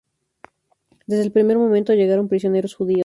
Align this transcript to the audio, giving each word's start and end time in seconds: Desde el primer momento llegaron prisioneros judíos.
Desde 1.05 1.21
el 1.21 1.31
primer 1.31 1.59
momento 1.59 1.93
llegaron 1.93 2.27
prisioneros 2.27 2.73
judíos. 2.73 2.99